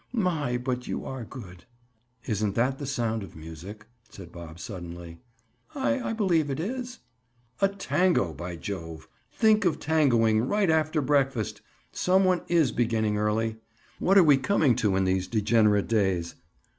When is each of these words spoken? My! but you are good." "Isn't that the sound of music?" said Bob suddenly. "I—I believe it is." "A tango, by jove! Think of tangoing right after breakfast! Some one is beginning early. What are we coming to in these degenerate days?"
My! 0.11 0.57
but 0.57 0.87
you 0.87 1.05
are 1.05 1.23
good." 1.23 1.65
"Isn't 2.25 2.55
that 2.55 2.79
the 2.79 2.87
sound 2.87 3.21
of 3.21 3.35
music?" 3.35 3.85
said 4.09 4.31
Bob 4.31 4.59
suddenly. 4.59 5.19
"I—I 5.75 6.13
believe 6.13 6.49
it 6.49 6.59
is." 6.59 7.01
"A 7.61 7.67
tango, 7.67 8.33
by 8.33 8.55
jove! 8.55 9.07
Think 9.31 9.63
of 9.63 9.79
tangoing 9.79 10.47
right 10.47 10.71
after 10.71 11.03
breakfast! 11.03 11.61
Some 11.91 12.23
one 12.25 12.41
is 12.47 12.71
beginning 12.71 13.17
early. 13.17 13.57
What 13.99 14.17
are 14.17 14.23
we 14.23 14.37
coming 14.37 14.75
to 14.77 14.95
in 14.95 15.03
these 15.03 15.27
degenerate 15.27 15.87
days?" 15.87 16.33